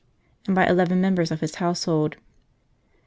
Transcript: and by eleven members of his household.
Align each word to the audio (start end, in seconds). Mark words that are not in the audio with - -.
and 0.47 0.55
by 0.55 0.65
eleven 0.65 0.99
members 0.99 1.29
of 1.29 1.41
his 1.41 1.53
household. 1.61 2.17